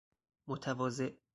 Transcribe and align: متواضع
متواضع 0.47 1.11